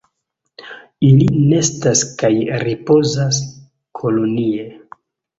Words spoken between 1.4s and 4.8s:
nestas kaj ripozas kolonie.